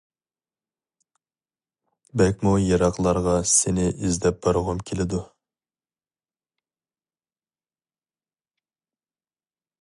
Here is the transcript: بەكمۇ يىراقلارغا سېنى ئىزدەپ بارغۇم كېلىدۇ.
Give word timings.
بەكمۇ 2.21 2.53
يىراقلارغا 2.63 3.35
سېنى 3.57 3.85
ئىزدەپ 3.91 4.39
بارغۇم 4.47 4.81
كېلىدۇ. 4.89 5.21